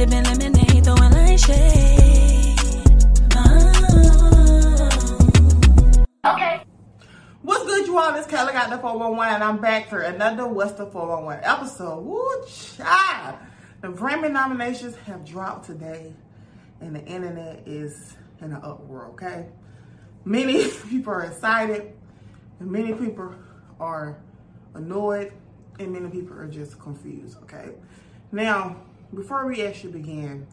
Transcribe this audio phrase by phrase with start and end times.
[0.00, 2.56] Sipping lemonade, throwing light shade.
[3.34, 4.88] Oh.
[6.24, 6.62] Okay.
[7.42, 8.14] What's good, you all?
[8.14, 11.98] This Kelly got the 411, and I'm back for another What's the 411 episode.
[11.98, 13.36] Woo, child.
[13.82, 16.14] The Grammy nominations have dropped today,
[16.80, 19.48] and the internet is in an uproar, okay?
[20.24, 21.92] Many people are excited,
[22.58, 23.34] and many people
[23.78, 24.16] are
[24.72, 25.34] annoyed,
[25.78, 27.74] and many people are just confused, okay?
[28.32, 28.76] Now,
[29.14, 30.46] before we actually begin,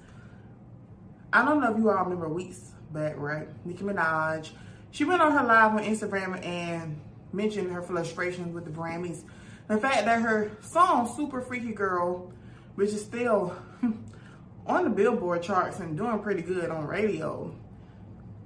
[1.31, 3.47] I don't know if you all remember weeks back, right?
[3.65, 4.49] Nicki Minaj,
[4.91, 6.99] she went on her live on Instagram and
[7.33, 9.23] mentioned her frustration with the Grammys.
[9.67, 12.31] The fact that her song, Super Freaky Girl,
[12.75, 13.55] which is still
[14.65, 17.53] on the Billboard charts and doing pretty good on radio,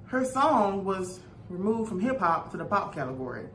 [0.06, 3.46] her song was removed from hip hop to the pop category.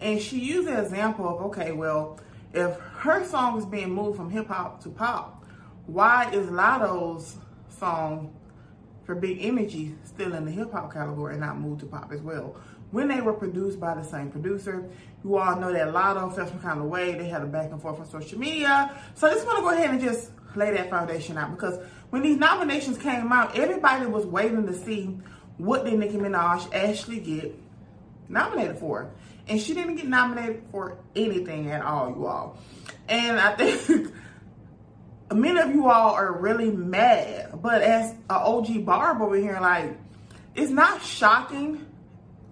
[0.00, 2.18] And she used the example of, okay, well,
[2.54, 5.39] if her song is being moved from hip hop to pop,
[5.92, 7.36] why is Latto's
[7.68, 8.32] song
[9.04, 12.20] for Big Energy still in the hip hop category and not moved to pop as
[12.20, 12.56] well?
[12.92, 14.88] When they were produced by the same producer,
[15.24, 17.14] you all know that Latto felt some kind of way.
[17.14, 18.96] They had a back and forth on social media.
[19.14, 21.78] So I just want to go ahead and just lay that foundation out because
[22.10, 25.18] when these nominations came out, everybody was waiting to see
[25.58, 27.54] what did Nicki Minaj actually get
[28.28, 29.10] nominated for.
[29.48, 32.58] And she didn't get nominated for anything at all, you all.
[33.08, 34.12] And I think
[35.32, 37.60] many of you all are really mad.
[37.62, 39.96] But as an OG barb over here, like,
[40.54, 41.86] it's not shocking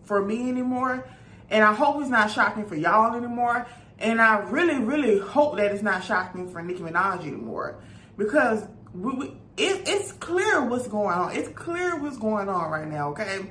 [0.04, 1.08] for me anymore.
[1.50, 3.66] And I hope it's not shocking for y'all anymore.
[3.98, 7.80] And I really, really hope that it's not shocking for Nicki Minaj anymore.
[8.16, 9.26] Because we, we,
[9.56, 11.34] it, it's clear what's going on.
[11.34, 13.46] It's clear what's going on right now, okay?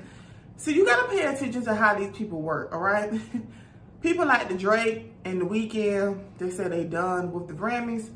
[0.56, 3.14] So you gotta pay attention to how these people work, all right?
[4.02, 8.10] people like the Drake and the Weeknd, they say they done with the Grammys.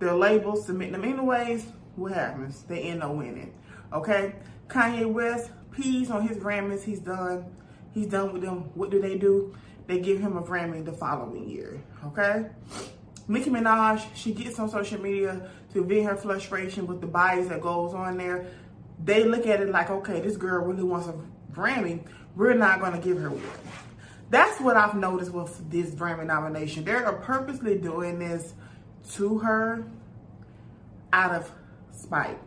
[0.00, 1.66] Their labels submit them anyways.
[1.94, 2.62] What happens?
[2.62, 3.54] They end up winning,
[3.92, 4.34] okay?
[4.68, 6.82] Kanye West, pees on his Grammys.
[6.82, 7.44] He's done.
[7.92, 8.70] He's done with them.
[8.74, 9.54] What do they do?
[9.86, 12.46] They give him a Grammy the following year, okay?
[13.28, 17.60] Nicki Minaj, she gets on social media to vent her frustration with the bias that
[17.60, 18.46] goes on there.
[19.04, 21.14] They look at it like, okay, this girl really wants a
[21.52, 22.04] Grammy.
[22.36, 23.42] We're not going to give her one.
[24.30, 26.84] That's what I've noticed with this Grammy nomination.
[26.84, 28.54] They are purposely doing this
[29.12, 29.84] to her
[31.12, 31.50] out of
[31.92, 32.38] spite.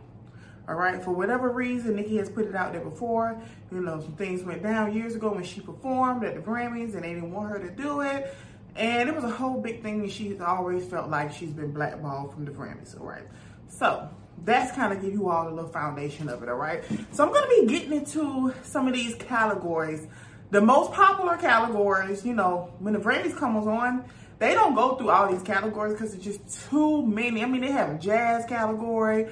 [0.66, 3.38] All right, for whatever reason, Nicki has put it out there before.
[3.70, 7.04] You know, some things went down years ago when she performed at the Grammys and
[7.04, 8.34] they didn't want her to do it.
[8.74, 12.32] And it was a whole big thing and she's always felt like she's been blackballed
[12.32, 13.24] from the Grammys, all right?
[13.68, 14.08] So
[14.44, 16.82] that's kind of give you all a little foundation of it, all right?
[17.12, 20.06] So I'm gonna be getting into some of these categories.
[20.50, 24.04] The most popular categories, you know, when the Grammys comes on,
[24.44, 27.42] they don't go through all these categories because it's just too many.
[27.42, 29.28] I mean, they have jazz category,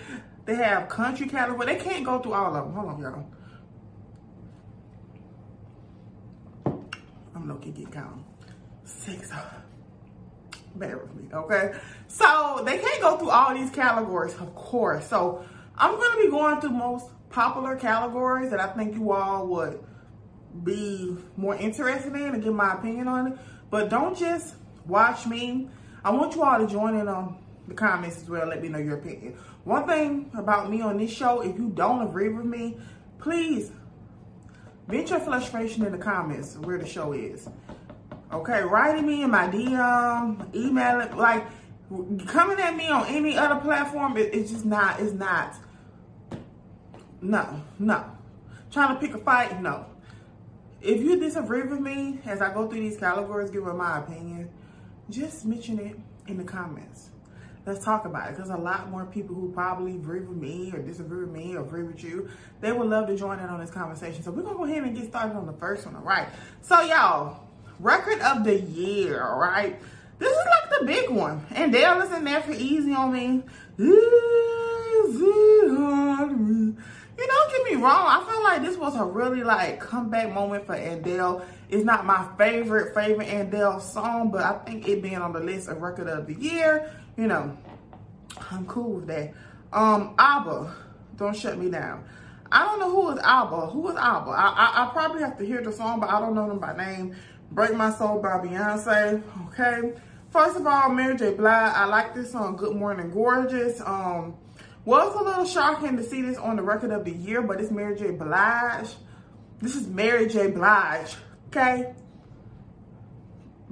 [0.46, 1.66] they have country category.
[1.66, 2.72] They can't go through all of them.
[2.72, 3.26] Hold on, y'all.
[7.34, 8.24] I'm looking get count.
[8.84, 9.30] Six.
[10.76, 11.74] Bear with me, okay?
[12.08, 15.06] So they can't go through all these categories, of course.
[15.06, 15.44] So
[15.76, 19.84] I'm gonna be going through most popular categories that I think you all would
[20.64, 23.38] be more interested in and give my opinion on it.
[23.70, 24.54] But don't just
[24.86, 25.68] watch me.
[26.04, 27.38] I want you all to join in on
[27.68, 28.46] the comments as well.
[28.46, 29.36] Let me know your opinion.
[29.64, 32.78] One thing about me on this show, if you don't agree with me,
[33.18, 33.70] please
[34.88, 37.48] vent your frustration in the comments where the show is.
[38.32, 41.46] Okay, writing me in my DM, emailing, like
[42.26, 45.54] coming at me on any other platform, it, it's just not, it's not.
[47.20, 48.04] No, no.
[48.70, 49.86] Trying to pick a fight, no.
[50.80, 54.50] If you disagree with me as I go through these categories, giving my opinion,
[55.12, 55.96] just mention it
[56.26, 57.10] in the comments.
[57.64, 60.80] Let's talk about it because a lot more people who probably agree with me or
[60.80, 62.28] disagree with me or agree with you,
[62.60, 64.22] they would love to join in on this conversation.
[64.24, 66.26] So we're going to go ahead and get started on the first one, all right?
[66.62, 67.44] So y'all,
[67.78, 69.78] record of the year, all right?
[70.18, 71.46] This is like the big one.
[71.54, 73.42] And Dale is in there for Easy on Me.
[73.78, 73.94] Easy
[75.76, 76.82] on Me.
[77.18, 78.06] You don't get me wrong.
[78.08, 81.44] I feel like this was a really like comeback moment for Adele.
[81.72, 85.68] It's not my favorite, favorite Adele song, but I think it being on the list
[85.68, 87.56] of record of the year, you know,
[88.50, 89.32] I'm cool with that.
[89.72, 90.74] Um, ABBA,
[91.16, 92.04] don't shut me down.
[92.50, 93.68] I don't know who is ABBA.
[93.68, 94.30] Who is ABBA?
[94.30, 96.76] I, I, I probably have to hear the song, but I don't know them by
[96.76, 97.16] name.
[97.50, 99.22] Break My Soul by Beyonce.
[99.48, 99.98] Okay.
[100.30, 101.32] First of all, Mary J.
[101.32, 101.72] Blige.
[101.74, 103.80] I like this song, Good Morning Gorgeous.
[103.80, 104.34] Um,
[104.84, 107.70] was a little shocking to see this on the record of the year, but it's
[107.70, 108.10] Mary J.
[108.10, 108.90] Blige.
[109.62, 110.50] This is Mary J.
[110.50, 111.14] Blige,
[111.54, 111.92] okay?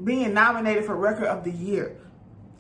[0.02, 1.96] Being nominated for record of the year.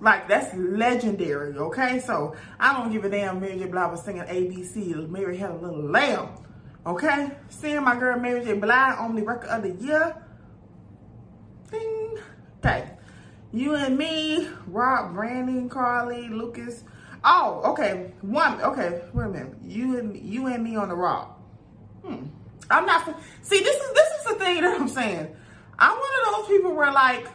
[0.00, 2.00] Like that's legendary, okay?
[2.00, 3.66] So I don't give a damn Mary J.
[3.66, 5.08] Blige was singing ABC.
[5.08, 6.28] Mary had a little lamb.
[6.86, 7.30] Okay?
[7.50, 8.54] Seeing my girl Mary J.
[8.54, 10.16] Blige on the record of the year.
[11.70, 12.18] Ding.
[12.58, 12.90] Okay.
[13.52, 16.84] You and me, Rob, Brandon, Carly, Lucas.
[17.22, 18.12] Oh, okay.
[18.22, 18.60] One.
[18.62, 19.02] Okay.
[19.12, 19.54] Wait a minute.
[19.62, 21.38] You and you and me on the rock.
[22.04, 22.26] Hmm.
[22.70, 23.04] I'm not.
[23.42, 25.36] See, this is this is the thing that I'm saying.
[25.78, 27.26] I'm one of those people where like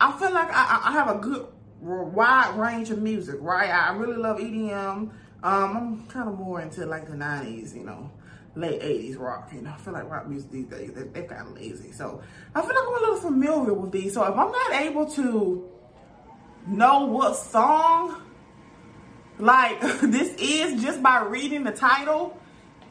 [0.00, 1.46] I feel like I, I have a good
[1.80, 3.70] wide range of music, right?
[3.70, 4.72] I really love EDM.
[4.72, 5.12] Um,
[5.42, 8.10] I'm kind of more into like the 90s, you know,
[8.54, 9.50] late 80s rock.
[9.52, 11.92] You know, I feel like rock music these days, they're, they're kind of lazy.
[11.92, 12.20] So
[12.54, 14.14] I feel like I'm a little familiar with these.
[14.14, 15.70] So if I'm not able to
[16.66, 18.22] know what song
[19.38, 22.38] like this is just by reading the title,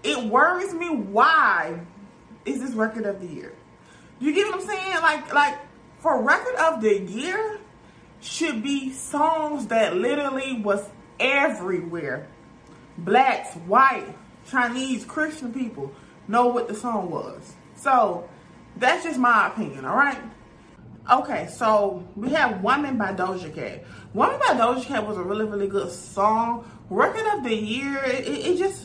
[0.05, 1.79] it worries me why
[2.45, 3.53] is this record of the year?
[4.19, 5.01] You get what I'm saying?
[5.01, 5.57] Like, like
[5.99, 7.59] for record of the year
[8.21, 10.87] should be songs that literally was
[11.19, 12.27] everywhere.
[12.97, 14.15] Blacks, white,
[14.49, 15.91] Chinese, Christian people
[16.27, 17.53] know what the song was.
[17.75, 18.29] So
[18.77, 20.19] that's just my opinion, all right?
[21.11, 23.83] Okay, so we have Woman by Doja Cat.
[24.13, 26.69] Woman by Doja Cat was a really, really good song.
[26.89, 28.83] Record of the year, it, it, it just,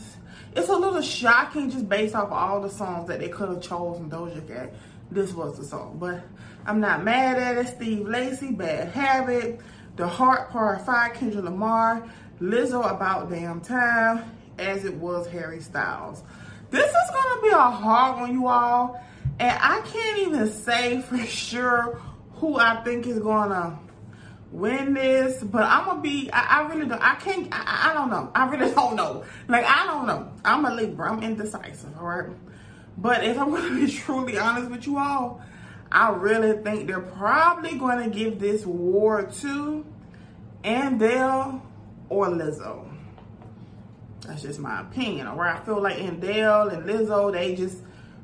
[0.55, 4.09] it's a little shocking just based off all the songs that they could have chosen
[4.09, 4.73] Doja Cat.
[5.11, 6.21] This was the song, but
[6.65, 7.75] I'm not mad at it.
[7.75, 9.59] Steve Lacy, Bad Habit,
[9.95, 12.09] The Heart Part 5, Kendrick Lamar,
[12.39, 14.23] Lizzo, About Damn Time,
[14.57, 16.23] as it was Harry Styles.
[16.69, 19.01] This is to be a hard one, you all.
[19.39, 22.01] And I can't even say for sure
[22.35, 23.77] who I think is to
[24.51, 28.09] win this, but I'm gonna be, I, I really don't, I can't, I, I, don't
[28.09, 28.31] know.
[28.35, 29.23] I really don't know.
[29.47, 30.31] Like, I don't know.
[30.43, 32.29] I'm a Libra, I'm indecisive, all right?
[32.97, 35.41] But if I'm gonna be truly honest with you all,
[35.91, 39.85] I really think they're probably to give this war to
[40.63, 41.61] Andale
[42.09, 42.87] or Lizzo.
[44.21, 45.27] That's just my opinion.
[45.27, 47.79] Or I feel like Andale and Lizzo, they just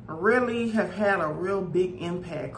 [0.08, 2.58] really have had a real big impact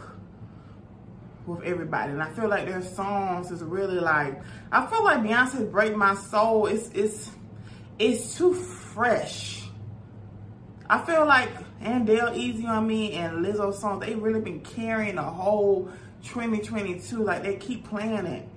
[1.49, 2.11] with everybody.
[2.11, 4.41] And I feel like their songs is really like,
[4.71, 7.31] I feel like Beyonce Break My Soul is it's
[7.97, 9.63] it's too fresh.
[10.89, 11.49] I feel like
[11.81, 15.91] Andale Easy on Me and Lizzo songs, they really been carrying the whole
[16.23, 17.23] 2022.
[17.23, 18.47] Like they keep playing it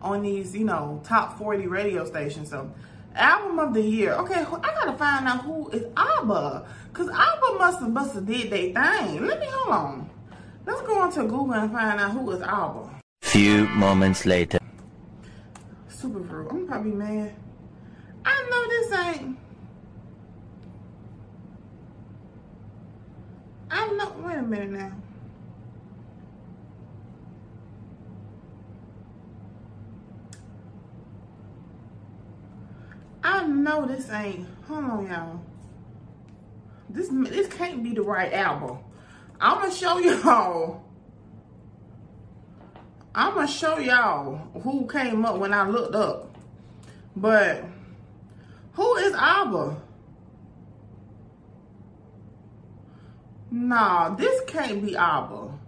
[0.00, 2.50] on these, you know, top 40 radio stations.
[2.50, 2.72] So
[3.14, 4.12] album of the year.
[4.14, 6.66] Okay, I gotta find out who is ABBA.
[6.92, 9.26] Cause ABBA must have must have did their thing.
[9.26, 10.03] Let me hold on.
[10.66, 13.00] Let's go onto Google and find out who is ABBA.
[13.22, 14.58] Few moments later.
[15.88, 16.48] Super Fruit.
[16.50, 17.34] I'm probably mad.
[18.24, 19.38] I know this ain't
[23.74, 24.92] I'm not, wait a minute now.
[33.24, 35.40] I know this ain't, hold on y'all.
[36.88, 38.78] This, this can't be the right album.
[39.44, 40.82] I'm gonna show y'all.
[43.14, 46.34] I'm gonna show y'all who came up when I looked up.
[47.14, 47.62] But
[48.72, 49.82] who is ABBA?
[53.50, 55.58] Nah, this can't be ABBA.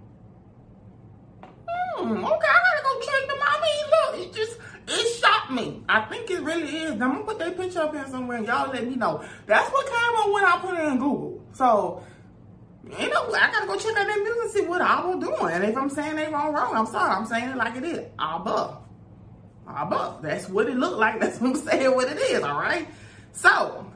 [1.69, 3.39] Hmm, okay, I gotta go check them.
[3.43, 4.59] I mean, look, it just,
[4.89, 5.83] it shocked me.
[5.87, 6.93] I think it really is.
[6.93, 8.39] I'm gonna put that picture up here somewhere.
[8.39, 9.23] And y'all let me know.
[9.45, 11.43] That's what came up when I put it in Google.
[11.53, 12.03] So,
[12.87, 15.53] you know, I gotta go check out that music and see what ABBA doing.
[15.55, 17.11] And if I'm saying they wrong, wrong, I'm sorry.
[17.11, 18.07] I'm saying it like it is.
[18.19, 18.79] ABBA.
[19.69, 20.19] ABBA.
[20.23, 21.21] That's what it looked like.
[21.21, 22.87] That's what I'm saying what it is, all right?
[23.33, 23.91] So,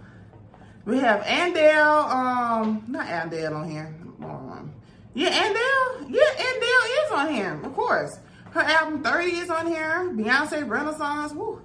[0.84, 3.94] we have Andale, um, not Andale on here.
[4.22, 4.72] Um,
[5.14, 8.18] yeah, Andale, yeah, Andale is on here, of course.
[8.50, 10.10] Her album 30 is on here.
[10.12, 11.62] Beyonce Renaissance, woo.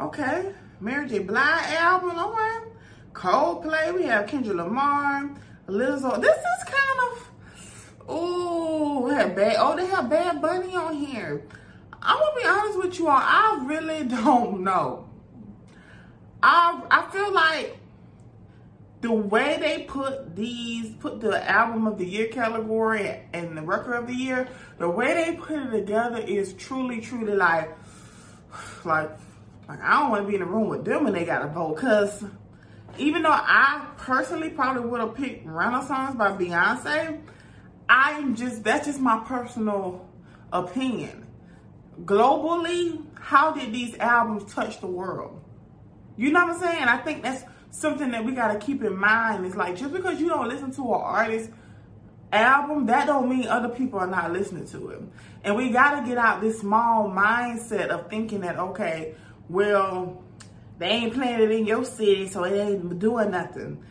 [0.00, 0.52] Okay.
[0.80, 1.20] Mary J.
[1.20, 2.64] Blige album, right.
[3.12, 5.30] Coldplay, we have Kendrick Lamar,
[5.66, 6.20] Lizzo.
[6.20, 11.42] This is kind of, ooh, have bad, oh, they have Bad Bunny on here.
[12.02, 15.08] I'm gonna be honest with you all, I really don't know.
[16.42, 17.78] I, I feel like
[19.00, 23.94] the way they put these, put the album of the year category and the record
[23.94, 27.70] of the year, the way they put it together is truly, truly like,
[28.84, 29.10] like,
[29.68, 31.48] like I don't want to be in the room with them when they got to
[31.48, 31.76] vote.
[31.78, 32.24] Cause
[32.98, 37.20] even though I personally probably would have picked Renaissance by Beyonce,
[37.88, 40.08] I'm just, that's just my personal
[40.52, 41.26] opinion.
[42.04, 45.40] Globally, how did these albums touch the world?
[46.16, 46.84] You know what I'm saying?
[46.84, 50.20] I think that's something that we got to keep in mind It's like just because
[50.20, 51.50] you don't listen to an artist
[52.32, 55.02] album, that don't mean other people are not listening to it.
[55.44, 59.14] And we got to get out this small mindset of thinking that, okay,
[59.48, 60.23] well,
[60.78, 63.82] they ain't playing it in your city, so it ain't doing nothing.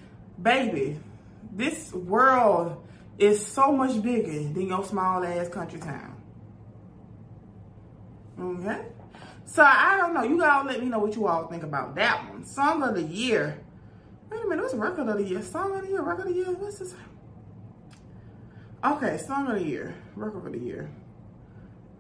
[0.41, 0.99] Baby,
[1.51, 2.85] this world
[3.17, 6.15] is so much bigger than your small ass country town.
[8.39, 8.81] Okay?
[9.45, 10.23] So I don't know.
[10.23, 12.45] You all let me know what you all think about that one.
[12.45, 13.59] Song of the year.
[14.29, 15.41] Wait a minute, what's record of the year?
[15.43, 16.51] Song of the year, record of the year.
[16.51, 16.95] What's this?
[18.83, 20.89] Okay, song of the year, record of the year.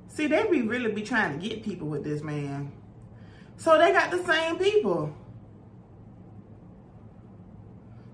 [0.07, 2.71] See, they be really be trying to get people with this man.
[3.57, 5.15] So they got the same people.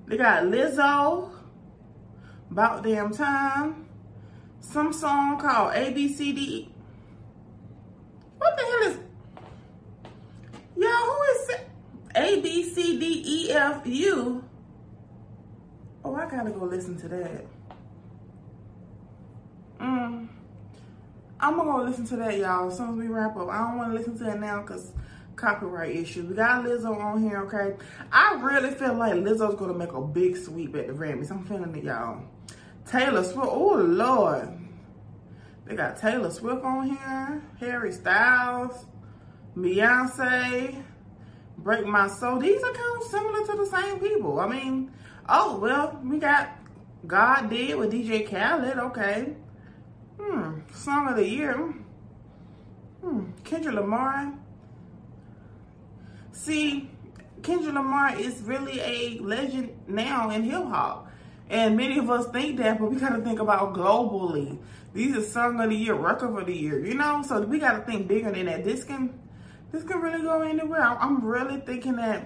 [0.07, 1.29] They got Lizzo,
[2.49, 3.87] About Damn Time,
[4.59, 6.69] some song called ABCD.
[8.39, 8.97] What the hell is,
[10.75, 11.51] y'all, who is
[12.15, 14.43] A, B, C, D, E, F, U?
[16.03, 17.45] Oh, I gotta go listen to that.
[19.79, 20.27] Mm.
[21.39, 23.47] I'm gonna go listen to that, y'all, as soon as we wrap up.
[23.49, 24.91] I don't wanna listen to it now because
[25.39, 26.25] copyright issues.
[26.25, 27.75] We got Lizzo on here, okay?
[28.11, 31.31] I really feel like Lizzo's gonna make a big sweep at the Grammys.
[31.31, 32.23] I'm feeling it, y'all.
[32.85, 34.49] Taylor Swift, oh Lord.
[35.65, 38.85] They got Taylor Swift on here, Harry Styles,
[39.55, 40.83] Beyonce,
[41.59, 42.39] Break My Soul.
[42.39, 44.39] These are kind of similar to the same people.
[44.39, 44.91] I mean,
[45.27, 46.49] oh, well, we got
[47.05, 49.35] God Did with DJ Khaled, okay.
[50.19, 51.73] Hmm, Song of the Year.
[53.01, 54.33] Hmm, Kendrick Lamar.
[56.41, 56.89] See,
[57.43, 61.11] Kendrick Lamar is really a legend now in hip hop.
[61.49, 64.57] And many of us think that, but we gotta think about globally.
[64.93, 67.23] These are song of the year, record of the year, you know?
[67.27, 68.63] So we gotta think bigger than that.
[68.63, 69.19] This can
[69.73, 70.81] this can really go anywhere.
[70.81, 72.25] I'm really thinking that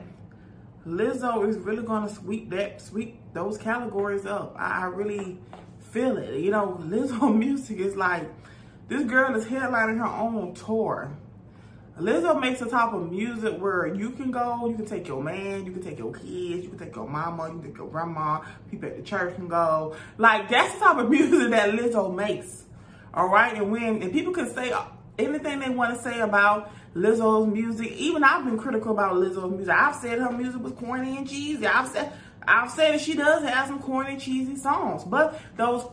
[0.85, 4.55] Lizzo is really gonna sweep that sweep those categories up.
[4.59, 5.39] I, I really
[5.89, 6.39] feel it.
[6.39, 8.29] You know, Lizzo music is like
[8.89, 11.17] this girl is headlining her own tour.
[11.99, 15.63] Lizzo makes a type of music where you can go, you can take your man,
[15.63, 18.41] you can take your kids, you can take your mama, you can take your grandma,
[18.71, 19.95] people at the church can go.
[20.17, 22.63] Like, that's the type of music that Lizzo makes.
[23.13, 23.55] All right?
[23.55, 24.73] And when, and people can say
[25.19, 27.91] anything they want to say about Lizzo's music.
[27.91, 29.73] Even I've been critical about Lizzo's music.
[29.73, 31.65] I've said her music was corny and cheesy.
[31.65, 32.11] I've said,
[32.47, 35.03] I've said that she does have some corny, cheesy songs.
[35.03, 35.85] But those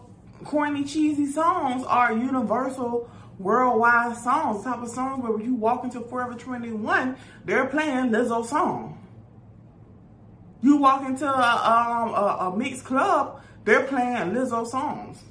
[0.44, 6.34] corny, cheesy songs are universal worldwide songs, type of songs where you walk into Forever
[6.34, 8.98] 21, they're playing Lizzo song.
[10.62, 15.22] You walk into a, um, a, a mixed club, they're playing Lizzo songs.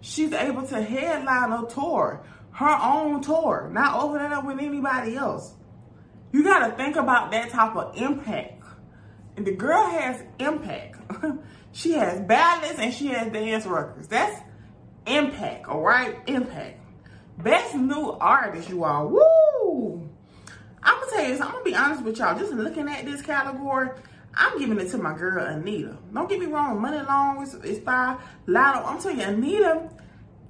[0.00, 5.52] She's able to headline a tour, her own tour, not over up with anybody else.
[6.32, 8.62] You got to think about that type of impact.
[9.36, 10.96] And the girl has impact.
[11.72, 14.08] she has ballads and she has dance records.
[14.08, 14.40] That's
[15.06, 16.16] impact, all right?
[16.26, 16.80] Impact.
[17.38, 19.08] Best new artist, you all.
[19.08, 20.08] Woo!
[20.82, 21.40] I'm gonna tell you this.
[21.40, 22.36] I'm gonna be honest with y'all.
[22.36, 23.90] Just looking at this category,
[24.34, 25.96] I'm giving it to my girl Anitta.
[26.12, 26.82] Don't get me wrong.
[26.82, 28.18] Muni Long is, is fine.
[28.48, 28.84] Latto.
[28.84, 29.92] I'm telling you, Anitta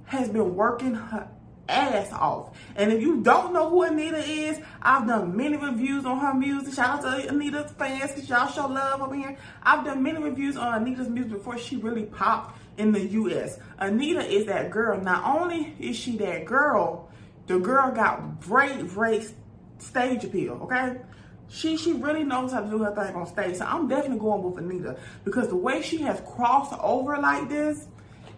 [0.05, 1.29] has been working her
[1.67, 2.57] ass off.
[2.75, 6.73] And if you don't know who Anitta is, I've done many reviews on her music.
[6.73, 9.37] Shout out to Anitta's fans because y'all show love over here.
[9.61, 13.59] I've done many reviews on Anitta's music before she really popped in the U.S.
[13.79, 14.99] Anitta is that girl.
[14.99, 17.09] Not only is she that girl,
[17.47, 19.29] the girl got great, great
[19.77, 21.01] stage appeal, okay?
[21.49, 23.57] She she really knows how to do her thing on stage.
[23.57, 27.87] So I'm definitely going with Anitta because the way she has crossed over like this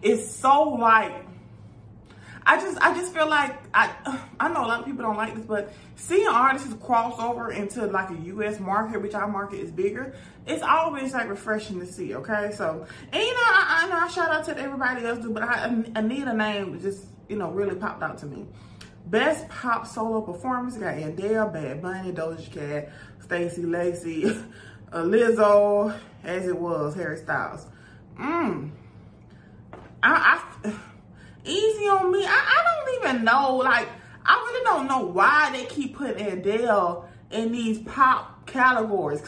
[0.02, 1.12] is so like
[2.44, 3.94] I just I just feel like I
[4.40, 7.86] I know a lot of people don't like this, but seeing artists cross over into
[7.86, 10.14] like a US market, which our market is bigger,
[10.46, 12.52] it's always like refreshing to see, okay?
[12.54, 15.42] So and you know, I, I know I shout out to everybody else do, but
[15.42, 18.46] I um, Anitta name just, you know, really popped out to me.
[19.06, 24.24] Best pop solo performance got Adele, Bad Bunny, Doja Cat, Stacey Lacey,
[24.92, 27.66] Lizzo, as it was, Harry Styles.
[28.18, 28.70] Mmm.
[30.04, 30.72] I, I
[31.44, 32.24] easy on me.
[32.24, 33.56] I, I don't even know.
[33.56, 33.88] Like,
[34.24, 39.22] I really don't know why they keep putting Adele in these pop categories.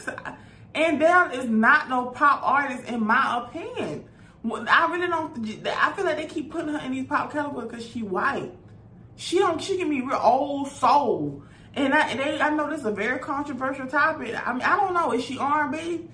[0.73, 4.05] Adele is not no pop artist in my opinion.
[4.51, 5.67] I really don't.
[5.67, 8.53] I feel like they keep putting her in these pop categories because she white.
[9.15, 9.61] She don't.
[9.61, 11.43] She can be real old soul.
[11.73, 14.33] And I, they, I know this is a very controversial topic.
[14.47, 15.11] I mean, I don't know.
[15.11, 16.07] Is she R&B?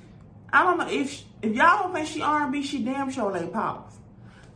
[0.51, 3.91] I don't know if if y'all don't think she R&B, she damn sure like pop.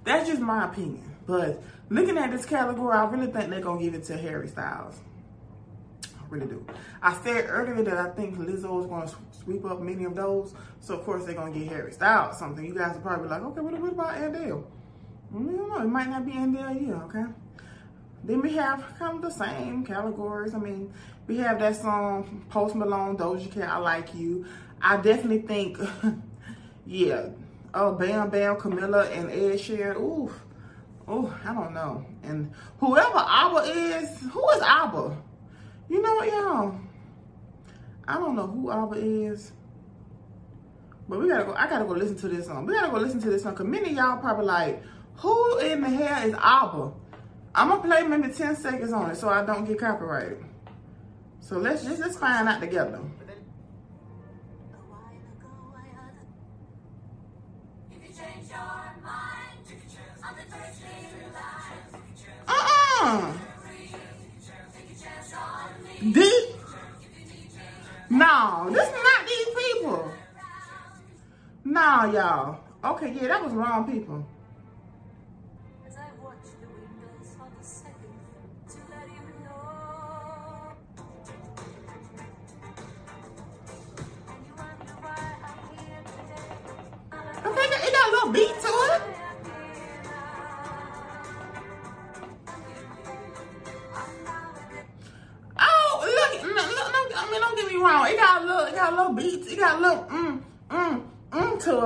[0.04, 1.05] That's just my opinion.
[1.26, 4.48] But looking at this category, I really think they're going to give it to Harry
[4.48, 5.00] Styles.
[6.04, 6.66] I really do.
[7.02, 10.54] I said earlier that I think Lizzo is going to sweep up many of those.
[10.80, 12.64] So, of course, they're going to get Harry Styles something.
[12.66, 14.68] You guys are probably like, okay, what, what about Adele?
[15.34, 15.82] Mm, I don't know.
[15.82, 17.26] It might not be there year, okay?
[18.24, 20.56] Then we have kind of the same categories.
[20.56, 20.92] I mean,
[21.28, 24.46] we have that song Post Malone, Doja Cat, I Like You.
[24.82, 25.78] I definitely think,
[26.86, 27.28] yeah.
[27.74, 29.98] Oh, Bam Bam, Camila, and Ed Sheeran.
[29.98, 30.32] Ooh,
[31.10, 32.06] ooh, I don't know.
[32.24, 35.18] And whoever ABBA is, who is ABBA?
[35.90, 36.80] You know what, y'all?
[38.08, 39.52] I don't know who ABBA is.
[41.08, 42.66] But we gotta go, I gotta go listen to this song.
[42.66, 43.56] We gotta go listen to this song.
[43.56, 44.84] Cause many y'all probably like,
[45.18, 46.92] who in the hell is ABBA?
[47.54, 50.44] I'm gonna play maybe 10 seconds on it so I don't get copyrighted.
[51.40, 53.00] So let's just let's find out together.
[63.06, 63.34] Uh-uh.
[66.12, 66.50] Deep.
[68.10, 70.12] No, this is not these people.
[71.66, 72.60] No, y'all.
[72.84, 74.26] Okay, yeah, that was wrong people.
[75.86, 75.94] As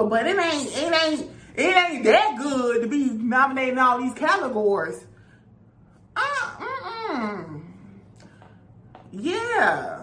[0.09, 5.05] but it ain't, it ain't, it ain't that good to be nominating all these categories.
[6.15, 6.21] Uh,
[6.59, 7.61] mm-mm.
[9.11, 9.99] Yeah.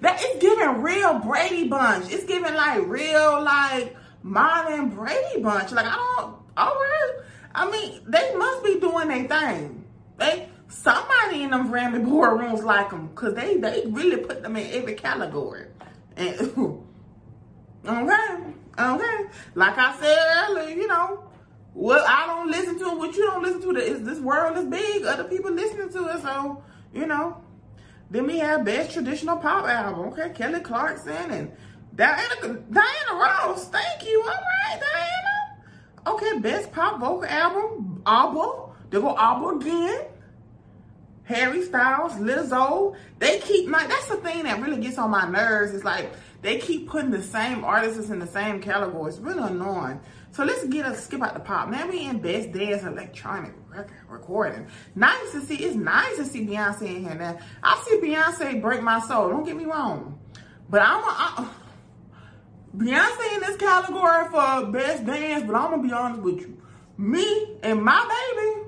[0.00, 2.12] That is giving real Brady Bunch.
[2.12, 5.72] It's giving like real like modern Brady Bunch.
[5.72, 6.36] Like I don't.
[6.56, 7.12] All right.
[7.54, 9.84] I mean, they must be doing their thing.
[10.18, 14.70] They somebody in them Grammy boardrooms like them because they they really put them in
[14.72, 15.66] every category.
[16.16, 16.40] And
[17.86, 18.36] okay,
[18.78, 19.24] okay.
[19.54, 21.24] Like I said earlier, you know.
[21.74, 24.64] What I don't listen to, them, what you don't listen to, is this world is
[24.64, 25.04] big.
[25.04, 27.40] Other people listening to it, so you know.
[28.10, 30.06] Then we have best traditional pop album.
[30.08, 31.52] Okay, Kelly Clarkson and
[31.94, 33.68] Diana Diana Ross.
[33.68, 34.20] Thank you.
[34.22, 36.14] All right, Diana.
[36.16, 38.02] Okay, best pop vocal album.
[38.06, 38.72] ABBA.
[38.90, 40.00] They go ABBA again.
[41.28, 42.96] Harry Styles, Lizzo.
[43.18, 45.74] They keep like that's the thing that really gets on my nerves.
[45.74, 46.10] It's like
[46.40, 49.10] they keep putting the same artists in the same category.
[49.10, 50.00] It's really annoying.
[50.30, 51.68] So let's get us skip out the pop.
[51.68, 54.68] Now we in best dance electronic record recording.
[54.94, 55.56] Nice to see.
[55.56, 57.14] It's nice to see Beyonce in here.
[57.14, 59.28] Now I see Beyonce break my soul.
[59.28, 60.18] Don't get me wrong,
[60.70, 61.50] but I'm a,
[62.74, 65.44] Beyonce in this category for best dance.
[65.46, 66.62] But I'm gonna be honest with you.
[66.96, 68.00] Me and my
[68.34, 68.67] baby,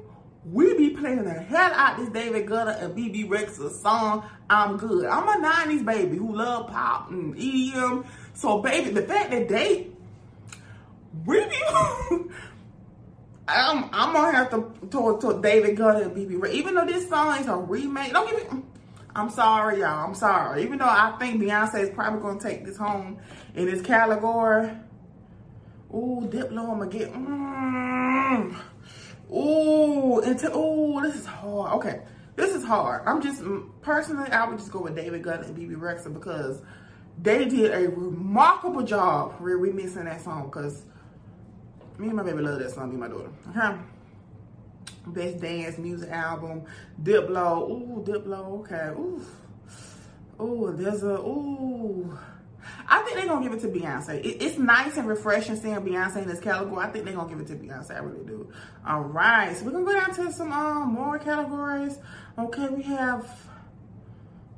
[0.52, 4.24] we be playing the hell out this David Guetta and Bebe Rexha song.
[4.48, 5.06] I'm good.
[5.06, 8.04] I'm a 90s baby who love pop and EDM.
[8.34, 9.88] So baby, the fact that they
[11.24, 11.56] we be
[13.48, 16.54] I'm I'm gonna have to talk to David Guetta and BB Rex.
[16.54, 18.62] Even though this song is a remake, don't give me
[19.14, 20.06] I'm sorry, y'all.
[20.06, 20.62] I'm sorry.
[20.62, 23.18] Even though I think Beyonce is probably gonna take this home
[23.54, 24.70] in this category.
[25.92, 27.12] Ooh, Diplo, I'm gonna get.
[27.12, 28.56] Mm,
[29.32, 31.72] ooh, into ooh, this is hard.
[31.74, 32.02] Okay,
[32.36, 33.02] this is hard.
[33.06, 36.62] I'm just mm, personally, I would just go with David Guetta and Bebe Rexha because
[37.22, 40.50] they did a remarkable job remixing that song.
[40.50, 40.84] Cause
[41.98, 42.88] me and my baby love that song.
[42.88, 43.30] Me and my daughter.
[43.56, 43.78] Okay.
[45.06, 46.64] Best dance music album,
[47.02, 47.70] Diplo.
[47.70, 48.60] Ooh, Diplo.
[48.60, 48.90] Okay.
[48.98, 49.24] Ooh.
[50.40, 52.18] Ooh, there's a ooh.
[52.88, 54.24] I think they're gonna give it to Beyonce.
[54.24, 56.84] It, it's nice and refreshing seeing Beyonce in this category.
[56.84, 57.94] I think they're gonna give it to Beyonce.
[57.94, 58.52] I really do.
[58.86, 61.98] All right, so we're gonna go down to some um more categories.
[62.38, 63.28] Okay, we have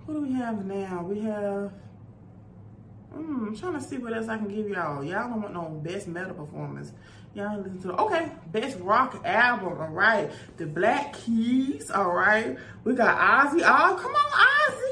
[0.06, 1.02] who do we have now?
[1.02, 1.72] We have
[3.14, 5.04] Hmm, I'm trying to see what else I can give y'all.
[5.04, 6.92] Y'all don't want no best metal performance.
[7.34, 9.80] Y'all listen to okay, best rock album.
[9.80, 11.90] All right, the Black Keys.
[11.90, 13.62] All right, we got Ozzy.
[13.64, 14.91] Oh, come on, Ozzy.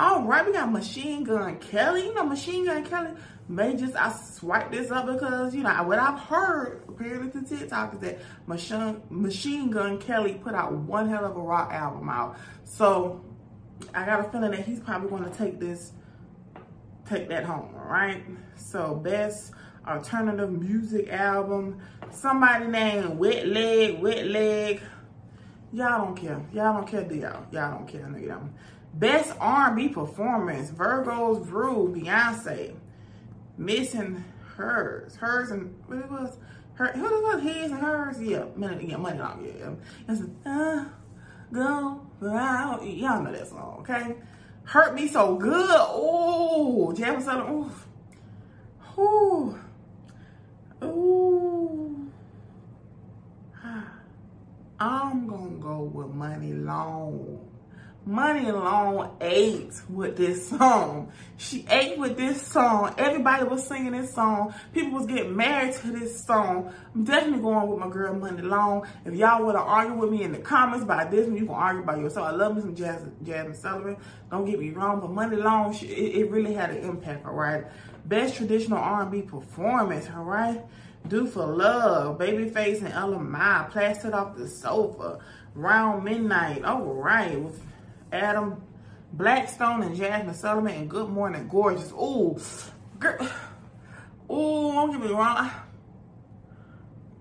[0.00, 2.06] All right, we got Machine Gun Kelly.
[2.06, 3.10] You know, Machine Gun Kelly.
[3.48, 7.92] May just I swipe this up because you know what I've heard apparently to TikTok
[7.92, 12.38] is that Machine Machine Gun Kelly put out one hell of a rock album out.
[12.64, 13.22] So
[13.92, 15.92] I got a feeling that he's probably going to take this
[17.06, 18.24] take that home, all right?
[18.56, 19.52] So best
[19.86, 21.78] alternative music album,
[22.10, 24.80] somebody named Wet Leg, Wet Leg.
[25.74, 26.40] Y'all don't care.
[26.54, 27.44] Y'all don't care, do y'all?
[27.52, 28.48] Y'all don't care, nigga.
[28.94, 32.74] Best R&B performance, Virgo's Groove, Beyonce.
[33.56, 34.24] Missing
[34.56, 35.16] hers.
[35.16, 36.36] Hers and, what it was?
[36.74, 38.20] Her, who was his and hers?
[38.20, 39.70] Yeah, minute, yeah, Muni Long, yeah.
[40.08, 40.86] It's, uh,
[41.52, 42.86] go out.
[42.86, 44.16] Y'all know that song, okay?
[44.64, 45.68] Hurt Me So Good.
[45.70, 47.52] Oh, Jazmine Sullivan.
[47.52, 47.70] Ooh.
[48.94, 49.58] Whew.
[50.84, 52.10] Ooh.
[54.80, 57.46] I'm gonna go with Muni Long.
[58.06, 61.12] Muni Long ate with this song.
[61.36, 62.94] She ate with this song.
[62.96, 64.54] Everybody was singing this song.
[64.72, 66.72] People was getting married to this song.
[66.94, 68.86] I'm definitely going with my girl Muni Long.
[69.04, 71.54] If y'all want to argue with me in the comments about this one, you can
[71.54, 72.28] argue by yourself.
[72.28, 73.98] I love me some Jazz, Jazmine Sullivan.
[74.30, 77.34] Don't get me wrong, but Muni Long, she, it, it really had an impact, all
[77.34, 77.66] right?
[78.06, 80.64] Best traditional R&B performance, all right?
[81.06, 85.18] Do for Love, Babyface and Ella Mai, Plastic Off the Sofa,
[85.54, 87.60] Round Midnight, all right, with
[88.12, 88.62] Adam
[89.12, 91.90] Blackstone and Jazmine Sullivan and Good Morning Gorgeous.
[91.92, 92.38] Ooh,
[92.98, 93.28] girl.
[94.30, 95.50] Ooh, don't get me wrong.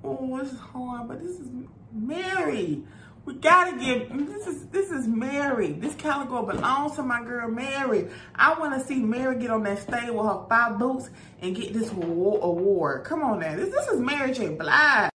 [0.05, 1.47] Ooh, this is hard, but this is
[1.91, 2.83] Mary.
[3.25, 5.73] We gotta give this is this is Mary.
[5.73, 8.07] This category belongs to my girl Mary.
[8.33, 11.09] I want to see Mary get on that stage with her five boots
[11.41, 13.03] and get this award.
[13.03, 14.55] Come on now, this this is Mary J.
[14.55, 15.11] Blige.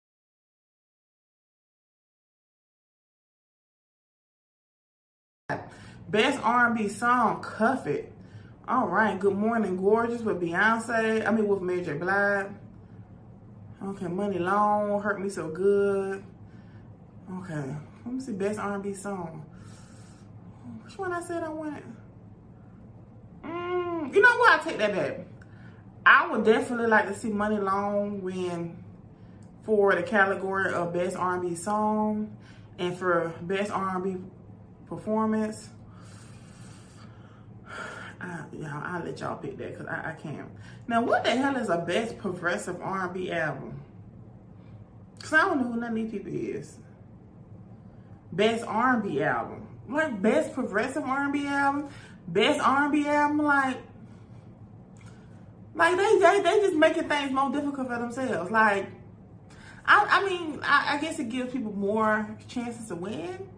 [6.09, 8.11] Best R&B song, Cuff It.
[8.67, 11.27] All right, Good Morning Gorgeous with Beyonce.
[11.27, 11.93] I mean, with Mary J.
[11.93, 12.47] Blige.
[13.83, 16.23] Okay, Muni Long, Hurt Me So Good.
[17.31, 19.45] Okay, let me see, Best R&B song.
[20.83, 21.83] Which one I said I wanted?
[23.43, 24.59] Mm, you know what?
[24.59, 25.19] I take that back.
[26.07, 28.83] I would definitely like to see Muni Long win
[29.63, 32.35] for the category of Best R&B Song
[32.79, 34.17] and for Best R&B
[34.87, 35.69] Performance.
[38.59, 40.49] Y'all, I'll let y'all pick that because I, I can't.
[40.87, 43.79] Now, what the hell is a best progressive R&B album?
[45.17, 46.77] Because I don't know who none of these people is.
[48.33, 49.65] Best R&B album.
[49.87, 51.89] Like, best progressive R&B album?
[52.27, 53.37] Best R&B album?
[53.39, 53.77] Like,
[55.73, 58.51] like they, they, they just making things more difficult for themselves.
[58.51, 58.87] Like,
[59.85, 63.49] I, I mean, I, I guess it gives people more chances to win.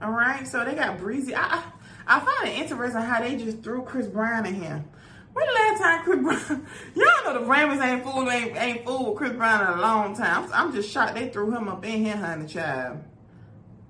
[0.00, 1.34] All right, so they got Breezy.
[1.34, 1.62] I, I
[2.06, 4.84] I find it interesting how they just threw Chris Brown in here.
[5.32, 9.10] When the last time Chris Brown, y'all know the Grammys ain't fool ain't, ain't fool
[9.10, 10.48] with Chris Brown in a long time.
[10.52, 13.02] I'm, just shocked they threw him up in here, honey child.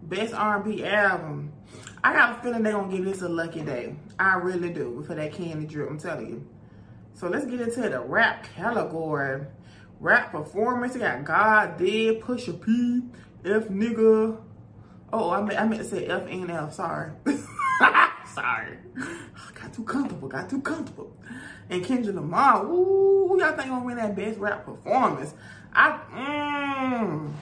[0.02, 1.52] Best R&B album.
[2.02, 3.96] I got a feeling they gonna give this a Lucky Daye.
[4.18, 5.90] I really do for that candy drip.
[5.90, 6.48] I'm telling you.
[7.14, 9.46] So let's get into the rap category.
[10.00, 10.94] Rap performance.
[10.94, 13.02] We got God Did, Pushin P,
[13.44, 14.38] F Nigga.
[15.12, 16.74] Oh, I meant, I meant to say F N F.
[16.74, 17.12] Sorry.
[18.26, 18.78] Sorry.
[19.54, 20.28] Got too comfortable.
[20.28, 21.16] Got too comfortable.
[21.68, 22.64] And Kendrick Lamar.
[22.66, 25.34] Ooh, who y'all think gonna win that best rap performance?
[25.72, 27.32] I mmm.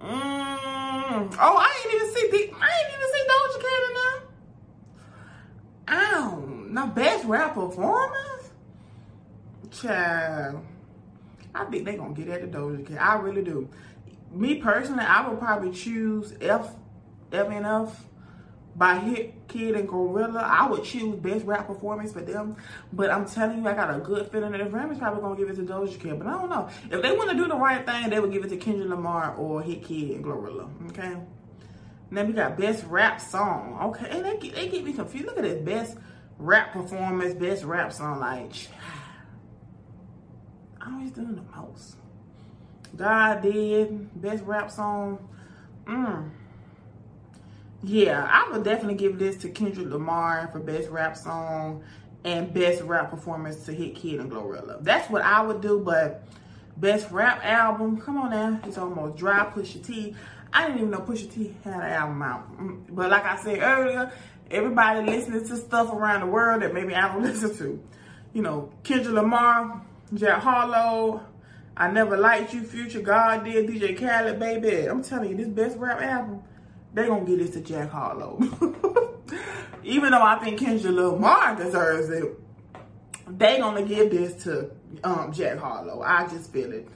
[0.00, 1.36] Mmm.
[1.38, 4.20] Oh, I ain't even see the I ain't even see Doja Cat in there.
[5.88, 6.48] Ow.
[6.68, 8.50] Now best rap performance?
[9.70, 10.64] Child.
[11.54, 13.00] I think they gonna get at the Doja Cat.
[13.00, 13.68] I really do.
[14.32, 16.74] Me personally, I would probably choose F
[17.30, 17.90] FNF
[18.80, 20.42] by Hitkidd and Glorilla.
[20.42, 22.56] I would choose best rap performance for them.
[22.94, 25.50] But I'm telling you, I got a good feeling that the Grammys probably gonna give
[25.50, 26.18] it to Doja Cat.
[26.18, 26.66] But I don't know.
[26.90, 29.34] If they want to do the right thing, they would give it to Kendrick Lamar
[29.36, 30.66] or Hitkidd and Glorilla.
[30.88, 31.14] Okay.
[32.10, 33.78] then we got best rap song.
[33.82, 35.26] Okay, and they get, they get me confused.
[35.26, 35.98] Look at this best
[36.38, 38.18] rap performance, best rap song.
[38.18, 38.50] Like,
[40.80, 41.96] I always doing the most.
[42.96, 45.28] God did best rap song.
[45.84, 46.30] Mm.
[47.82, 51.82] Yeah, I would definitely give this to Kendrick Lamar for best rap song
[52.24, 54.82] and best rap performance to Hitkidd and Glorilla.
[54.82, 56.22] That's what I would do, but
[56.76, 60.14] best rap album, come on now, it's almost dry Pusha T.
[60.52, 62.58] I didn't even know Pusha T had an album out.
[62.58, 64.12] Mm, but like I said earlier,
[64.50, 67.82] everybody listening to stuff around the world that maybe I don't listen to.
[68.34, 71.22] You know, Kendrick Lamar, Jack Harlow,
[71.76, 74.86] I Never Liked You, Future God did, DJ Khaled, baby.
[74.86, 76.42] I'm telling you, this best rap album,
[76.94, 78.38] they gonna get this to Jack Harlow.
[79.82, 82.38] Even though I think Kendrick Lamar deserves it,
[83.26, 84.70] they gonna give this to
[85.04, 86.02] um, Jack Harlow.
[86.02, 86.88] I just feel it.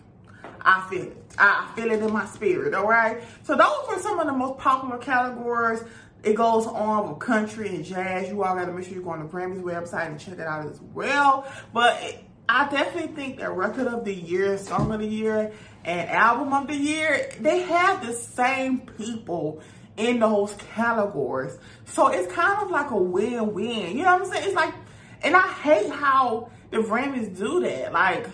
[0.60, 1.16] I feel it.
[1.38, 3.22] I feel it in my spirit, all right?
[3.42, 5.82] So those were some of the most popular categories.
[6.22, 8.28] It goes on with country and jazz.
[8.28, 10.66] You all gotta make sure you go on the Grammys website and check it out
[10.66, 11.46] as well.
[11.72, 15.52] But I definitely think that record of the year, song of the year,
[15.84, 19.62] and album of the year, they have the same people
[19.96, 21.56] in those categories.
[21.86, 23.96] So it's kind of like a win-win.
[23.96, 24.44] You know what I'm saying?
[24.46, 24.74] It's like,
[25.22, 27.92] and I hate how the Grammys do that.
[27.92, 28.28] Like,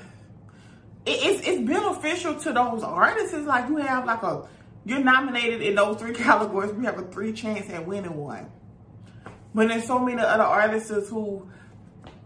[1.06, 3.32] it's it's beneficial to those artists.
[3.32, 4.46] It's like you have like a,
[4.84, 6.72] you're nominated in those three categories.
[6.72, 8.50] We have a three chance at winning one.
[9.54, 11.48] But there's so many other artists who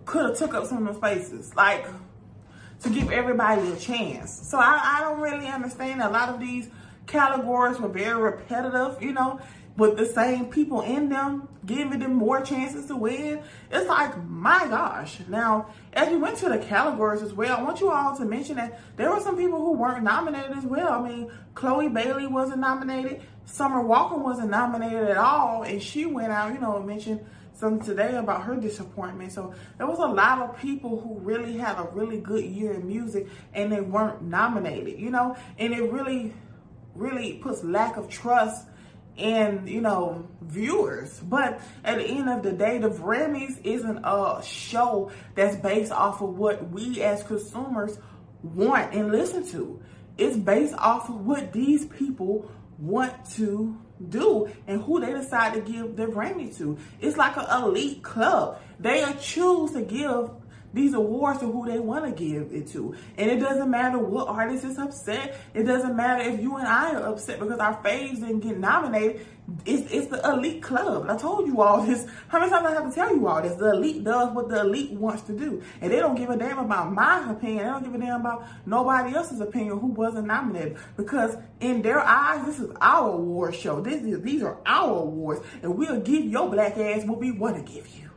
[0.04, 1.54] could have took up some of those spaces.
[1.54, 1.86] Like
[2.84, 4.30] to give everybody a chance.
[4.48, 6.68] So I, I don't really understand a lot of these
[7.06, 9.40] categories were very repetitive, you know,
[9.76, 13.42] with the same people in them, giving them more chances to win.
[13.70, 15.18] It's like, my gosh.
[15.28, 18.56] Now, as we went to the categories as well, I want you all to mention
[18.56, 20.92] that there were some people who weren't nominated as well.
[20.92, 23.22] I mean, Chloe Bailey wasn't nominated.
[23.46, 25.64] Summer Walker wasn't nominated at all.
[25.64, 29.32] And she went out, you know, mentioned something today about her disappointment.
[29.32, 32.86] So there was a lot of people who really had a really good year in
[32.86, 36.32] music and they weren't nominated, you know, and it really,
[36.94, 38.66] really puts lack of trust
[39.16, 41.20] in, you know, viewers.
[41.20, 46.20] But at the end of the day, the Grammys isn't a show that's based off
[46.20, 47.98] of what we as consumers
[48.42, 49.80] want and listen to.
[50.18, 53.76] It's based off of what these people want to
[54.08, 56.78] do and who they decide to give their Grammy to.
[57.00, 58.60] It's like an elite club.
[58.78, 60.30] They choose to give
[60.74, 62.94] these awards to who they want to give it to.
[63.16, 65.38] And it doesn't matter what artist is upset.
[65.54, 69.24] It doesn't matter if you and I are upset because our faves didn't get nominated.
[69.66, 71.06] It's, it's the elite club.
[71.08, 72.06] I told you all this.
[72.28, 73.54] How many times I have to tell you all this?
[73.54, 75.62] The elite does what the elite wants to do.
[75.80, 77.58] And they don't give a damn about my opinion.
[77.58, 80.78] They don't give a damn about nobody else's opinion who wasn't nominated.
[80.96, 83.80] Because in their eyes, this is our award show.
[83.80, 85.44] This is, these are our awards.
[85.62, 88.10] And we'll give your black ass what we want to give you.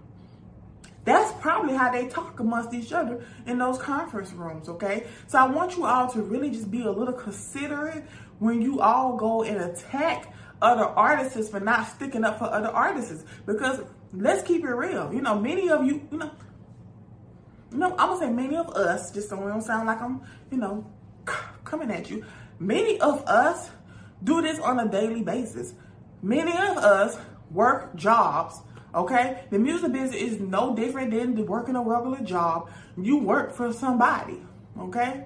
[1.08, 5.08] That's probably how they talk amongst each other in those conference rooms, okay?
[5.28, 8.04] So I want you all to really just be a little considerate
[8.40, 13.24] when you all go and attack other artists for not sticking up for other artists.
[13.46, 13.80] Because
[14.12, 15.14] let's keep it real.
[15.14, 16.32] You know, many of you, you know,
[17.72, 20.20] you know, I'm gonna say many of us, just so it don't sound like I'm,
[20.52, 20.86] you know,
[21.64, 22.26] coming at you.
[22.60, 23.70] Many of us
[24.26, 25.74] do this on a daily basis.
[26.22, 27.18] Many of us
[27.50, 28.60] work jobs
[28.94, 29.44] Okay?
[29.50, 32.70] The music business is no different than working a regular job.
[32.98, 34.42] You work for somebody.
[34.80, 35.26] Okay?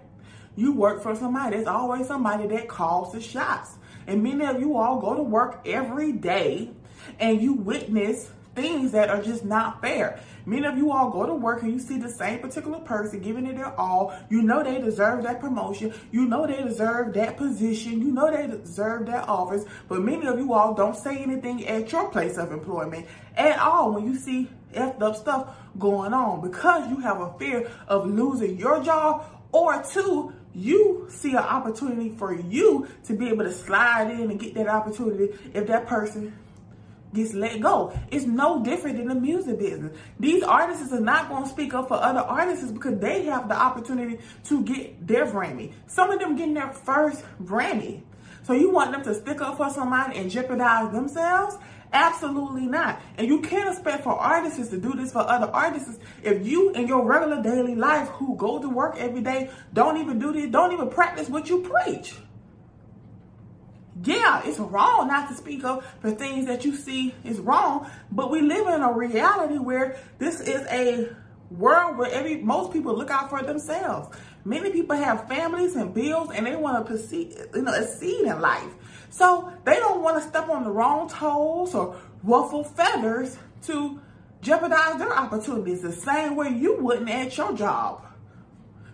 [0.56, 1.56] You work for somebody.
[1.56, 3.78] There's always somebody that calls the shots.
[4.08, 6.71] And many of you all go to work every day
[7.19, 10.19] and you witness things that are just not fair.
[10.45, 13.47] Many of you all go to work and you see the same particular person giving
[13.47, 14.13] it their all.
[14.30, 15.93] You know they deserve that promotion.
[16.12, 18.02] You know they deserve that position.
[18.02, 19.65] You know they deserve that office.
[19.88, 23.93] But many of you all don't say anything at your place of employment at all
[23.93, 28.58] when you see effed up stuff going on because you have a fear of losing
[28.58, 34.12] your job or two, you see an opportunity for you to be able to slide
[34.12, 36.34] in and get that opportunity if that person
[37.13, 37.97] gets let go.
[38.10, 39.95] It's no different than the music business.
[40.19, 43.56] These artists are not going to speak up for other artists because they have the
[43.56, 45.74] opportunity to get their Grammy.
[45.88, 48.02] Some of them getting their first Grammy.
[48.43, 51.58] So you want them to stick up for somebody and jeopardize themselves?
[51.93, 53.02] Absolutely not.
[53.17, 56.88] And you can't expect for artists to do this for other artists if you in
[56.88, 60.71] your regular daily life who go to work every day don't even do this, don't
[60.71, 62.15] even practice what you preach
[64.04, 68.32] yeah, it's wrong not to speak up for things that you see is wrong, but
[68.32, 71.10] we live in a reality where this is a
[71.52, 74.16] world where every most people look out for themselves.
[74.46, 78.42] Many people have families and bills and they want to proceed, you know, exceed in
[78.42, 78.74] life.
[79.10, 84.00] So they don't want to step on the wrong toes or ruffle feathers to
[84.42, 88.06] jeopardize their opportunities the same way you wouldn't at your job.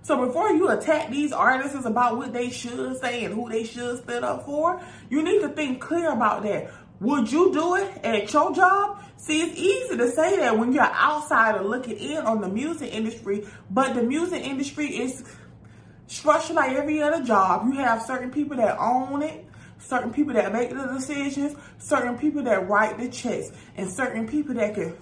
[0.07, 4.01] So before you attack these artists about what they should say and who they should
[4.03, 6.71] stand up for, you need to think clear about that.
[7.01, 9.03] Would you do it at your job?
[9.17, 13.45] See, it's easy to say that when you're outsider looking in on the music industry,
[13.69, 15.25] but the music industry is
[16.07, 17.65] structured like every other job.
[17.65, 19.45] You have certain people that own it,
[19.77, 24.55] certain people that make the decisions, certain people that write the checks, and certain people
[24.55, 24.95] that can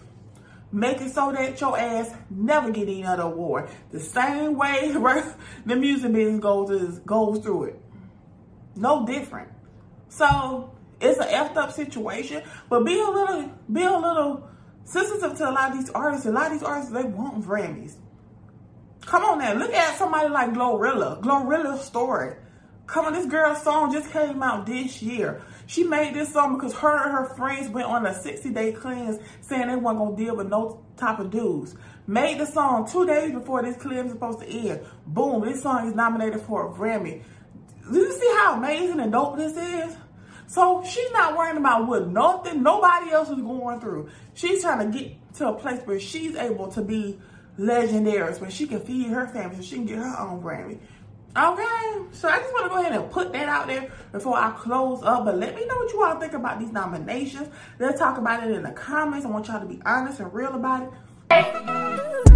[0.76, 3.70] Make it so that your ass never get any other award.
[3.92, 4.92] The same way
[5.66, 7.82] the music business goes is, goes through it.
[8.76, 9.48] No different.
[10.10, 14.50] So it's an effed up situation, but be a little, be a little
[14.84, 16.26] sensitive to a lot of these artists.
[16.26, 17.94] A lot of these artists, they want Grammys.
[19.06, 21.22] Come on now, look at somebody like Glorilla.
[21.22, 22.36] Glorilla's story.
[22.86, 25.42] Come on, this girl's song just came out this year.
[25.68, 29.20] She made this song because her and her friends went on a 60 day cleanse
[29.42, 31.76] saying they weren't going to deal with no type of dudes.
[32.08, 34.82] Made the song two days before this cleanse was supposed to end.
[35.08, 37.24] Boom, this song is nominated for a Grammy.
[37.92, 39.96] Do you see how amazing and dope this is?
[40.48, 44.10] So she's not worrying about what nothing, nobody else is going through.
[44.36, 47.20] She's trying to get to a place where she's able to be
[47.58, 50.80] legendary, where she can feed her family, so she can get her own Grammy.
[51.38, 54.52] Okay, so I just want to go ahead and put that out there before I
[54.52, 55.26] close up.
[55.26, 57.50] But let me know what you all think about these nominations.
[57.78, 59.26] Let's talk about it in the comments.
[59.26, 60.94] I want y'all to be honest and real about
[61.30, 62.35] it.